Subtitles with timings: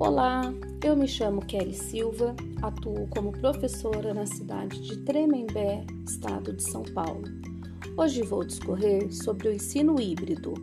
[0.00, 6.64] Olá, eu me chamo Kelly Silva, atuo como professora na cidade de Tremembé, estado de
[6.64, 7.22] São Paulo.
[7.96, 10.54] Hoje vou discorrer sobre o ensino híbrido.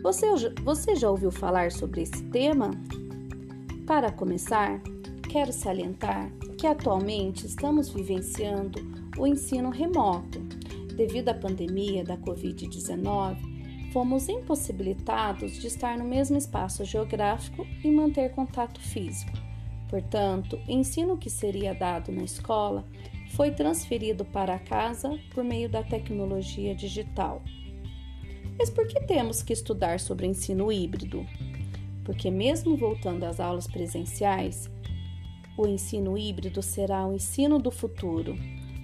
[0.00, 0.26] Você,
[0.62, 2.70] você já ouviu falar sobre esse tema?
[3.84, 4.80] Para começar,
[5.28, 8.78] quero salientar que atualmente estamos vivenciando
[9.18, 10.38] o ensino remoto.
[10.94, 13.57] Devido à pandemia da Covid-19,
[13.92, 19.32] fomos impossibilitados de estar no mesmo espaço geográfico e manter contato físico.
[19.88, 22.84] Portanto, o ensino que seria dado na escola
[23.30, 27.42] foi transferido para casa por meio da tecnologia digital.
[28.58, 31.24] Mas por que temos que estudar sobre ensino híbrido?
[32.04, 34.70] Porque, mesmo voltando às aulas presenciais,
[35.56, 38.36] o ensino híbrido será o ensino do futuro.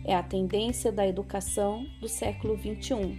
[0.05, 3.19] É a tendência da educação do século XXI.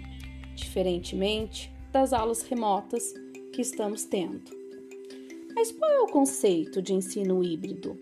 [0.55, 3.13] Diferentemente, das aulas remotas
[3.54, 4.52] que estamos tendo.
[5.56, 7.97] Mas qual é o conceito de ensino híbrido?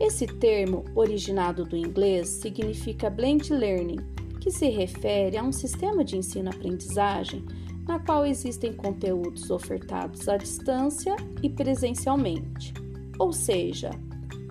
[0.00, 3.98] Esse termo, originado do inglês, significa blend learning,
[4.40, 7.44] que se refere a um sistema de ensino-aprendizagem
[7.86, 12.72] na qual existem conteúdos ofertados à distância e presencialmente,
[13.18, 13.90] ou seja,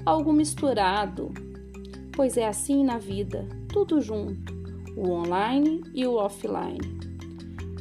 [0.06, 1.34] algo misturado,
[2.12, 4.54] pois é assim na vida, tudo junto,
[4.96, 7.13] o online e o offline.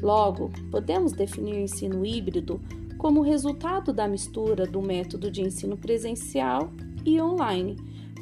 [0.02, 2.60] Logo, podemos definir o ensino híbrido
[2.98, 6.72] como resultado da mistura do método de ensino presencial
[7.04, 7.76] e online,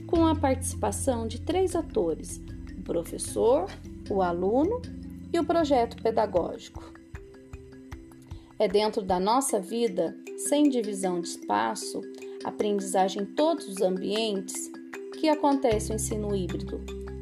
[0.07, 2.41] com a participação de três atores:
[2.79, 3.67] o professor,
[4.11, 4.83] o aluno
[5.33, 6.93] e o projeto pedagógico.
[8.59, 12.03] É dentro da nossa vida, sem divisão de espaço,
[12.45, 14.71] aprendizagem em todos os ambientes,
[15.19, 16.79] que acontece o ensino híbrido,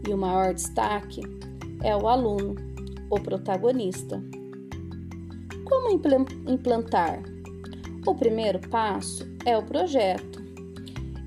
[0.09, 1.21] e o maior destaque
[1.85, 2.57] é o aluno,
[3.09, 4.21] o protagonista.
[5.69, 5.91] Como
[6.47, 7.23] implantar?
[8.07, 10.43] O primeiro passo é o projeto.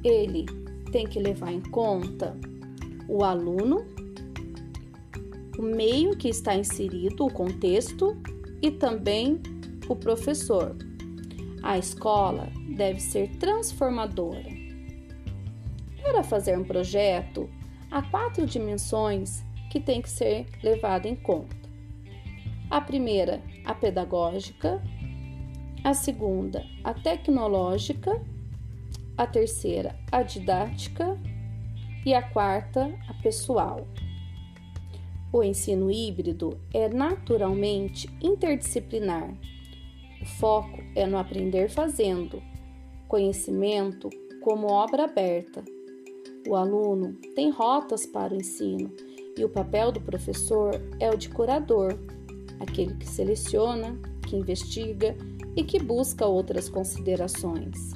[0.04, 0.46] Ele
[0.92, 2.36] tem que levar em conta
[3.08, 3.86] o aluno,
[5.60, 8.18] o meio que está inserido, o contexto
[8.64, 9.40] e também
[9.88, 10.76] o professor.
[11.62, 14.50] A escola deve ser transformadora.
[16.02, 17.48] Para fazer um projeto,
[17.92, 21.56] há quatro dimensões que tem que ser levado em conta.
[22.72, 24.82] A primeira, a pedagógica,
[25.84, 28.22] a segunda, a tecnológica,
[29.18, 31.18] a terceira, a didática
[32.06, 33.88] e a quarta, a pessoal.
[35.34, 39.34] O ensino híbrido é naturalmente interdisciplinar.
[40.22, 42.42] O foco é no aprender fazendo,
[43.08, 44.10] conhecimento
[44.42, 45.64] como obra aberta.
[46.48, 48.92] O aluno tem rotas para o ensino
[49.38, 51.98] e o papel do professor é o de curador
[52.62, 55.16] aquele que seleciona, que investiga
[55.56, 57.92] e que busca outras considerações.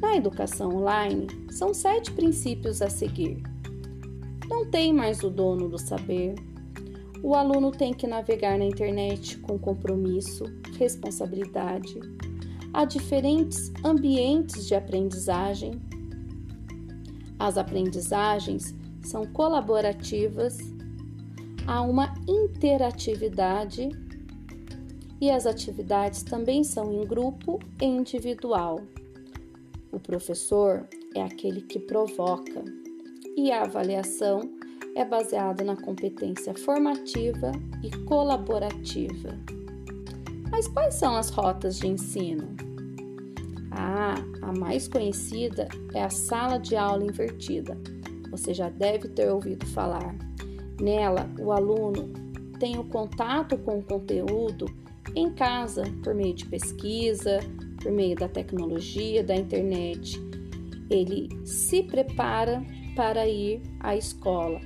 [0.00, 3.42] Na educação online, são sete princípios a seguir.
[4.48, 6.34] Não tem mais o dono do saber.
[7.22, 10.44] O aluno tem que navegar na internet com compromisso,
[10.76, 11.98] responsabilidade.
[12.72, 15.80] Há diferentes ambientes de aprendizagem.
[17.38, 20.73] As aprendizagens são colaborativas
[21.66, 23.88] há uma interatividade
[25.20, 28.80] e as atividades também são em grupo e individual.
[29.90, 32.64] O professor é aquele que provoca
[33.36, 34.40] e a avaliação
[34.94, 39.38] é baseada na competência formativa e colaborativa.
[40.50, 42.54] Mas quais são as rotas de ensino?
[43.72, 47.76] Ah, a mais conhecida é a sala de aula invertida.
[48.30, 50.14] Você já deve ter ouvido falar.
[50.84, 52.12] Nela, o aluno
[52.60, 54.66] tem o contato com o conteúdo
[55.16, 57.40] em casa por meio de pesquisa,
[57.82, 60.20] por meio da tecnologia, da internet.
[60.90, 62.62] Ele se prepara
[62.94, 64.60] para ir à escola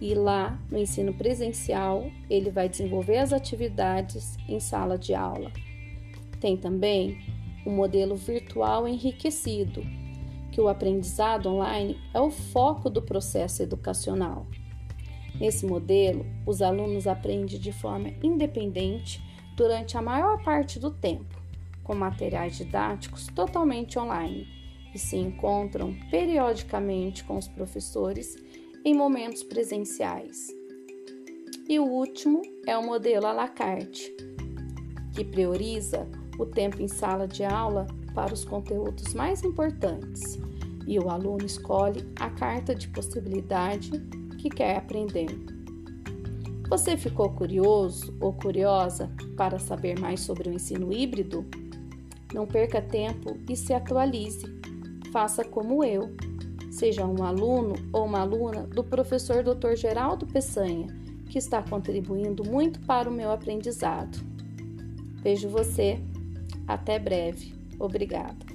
[0.00, 5.50] e lá no ensino presencial ele vai desenvolver as atividades em sala de aula.
[6.38, 7.18] Tem também
[7.66, 9.82] o modelo virtual enriquecido,
[10.52, 14.46] que o aprendizado online é o foco do processo educacional.
[15.40, 19.20] Nesse modelo, os alunos aprendem de forma independente
[19.56, 21.40] durante a maior parte do tempo,
[21.82, 24.46] com materiais didáticos totalmente online
[24.94, 28.36] e se encontram periodicamente com os professores
[28.84, 30.48] em momentos presenciais.
[31.68, 34.14] E o último é o modelo à la carte,
[35.12, 36.06] que prioriza
[36.38, 40.38] o tempo em sala de aula para os conteúdos mais importantes
[40.86, 43.90] e o aluno escolhe a carta de possibilidade
[44.44, 45.28] que quer aprender.
[46.68, 51.46] Você ficou curioso ou curiosa para saber mais sobre o ensino híbrido?
[52.32, 54.44] Não perca tempo e se atualize.
[55.10, 56.14] Faça como eu.
[56.70, 59.76] Seja um aluno ou uma aluna do professor Dr.
[59.76, 60.88] Geraldo Peçanha,
[61.30, 64.18] que está contribuindo muito para o meu aprendizado.
[65.22, 65.98] Vejo você.
[66.68, 67.54] Até breve.
[67.78, 68.53] Obrigada.